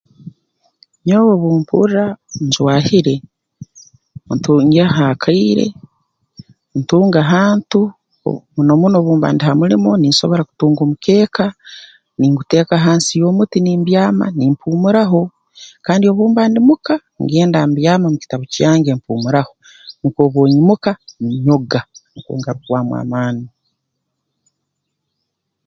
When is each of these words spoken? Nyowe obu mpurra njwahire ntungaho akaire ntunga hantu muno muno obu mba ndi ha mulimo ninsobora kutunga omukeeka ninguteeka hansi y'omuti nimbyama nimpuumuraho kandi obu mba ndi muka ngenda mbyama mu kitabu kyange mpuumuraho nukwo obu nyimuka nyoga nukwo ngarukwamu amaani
Nyowe 1.05 1.29
obu 1.35 1.49
mpurra 1.61 2.05
njwahire 2.45 3.15
ntungaho 4.35 5.01
akaire 5.11 5.65
ntunga 6.79 7.21
hantu 7.31 7.79
muno 8.53 8.73
muno 8.79 8.95
obu 8.99 9.11
mba 9.17 9.27
ndi 9.31 9.43
ha 9.47 9.53
mulimo 9.59 9.91
ninsobora 9.97 10.43
kutunga 10.49 10.81
omukeeka 10.83 11.45
ninguteeka 12.17 12.75
hansi 12.85 13.11
y'omuti 13.21 13.57
nimbyama 13.61 14.25
nimpuumuraho 14.37 15.21
kandi 15.85 16.03
obu 16.05 16.23
mba 16.29 16.43
ndi 16.49 16.59
muka 16.69 16.95
ngenda 17.23 17.59
mbyama 17.69 18.05
mu 18.11 18.17
kitabu 18.21 18.45
kyange 18.53 18.91
mpuumuraho 18.97 19.53
nukwo 19.99 20.21
obu 20.27 20.41
nyimuka 20.53 20.91
nyoga 21.45 21.79
nukwo 22.13 22.33
ngarukwamu 22.39 22.93
amaani 23.01 23.47